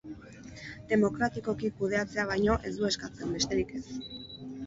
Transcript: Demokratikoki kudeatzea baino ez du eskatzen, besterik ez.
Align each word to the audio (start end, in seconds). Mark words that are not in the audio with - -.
Demokratikoki 0.91 1.69
kudeatzea 1.81 2.25
baino 2.33 2.57
ez 2.69 2.73
du 2.79 2.87
eskatzen, 2.89 3.35
besterik 3.37 3.75
ez. 3.81 3.85